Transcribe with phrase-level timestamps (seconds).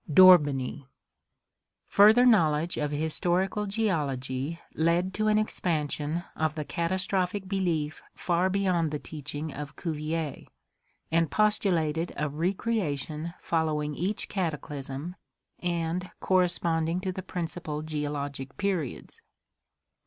[0.11, 0.87] D'Orbigny,—
[1.85, 8.89] Further knowledge of historical geology led to an expansion of the catastrophic belief far beyond
[8.89, 10.45] the teaching of Cuvier,
[11.11, 15.17] and postulated a re creation following each cataclysm
[15.59, 19.21] and corresponding to the principal geologic periods.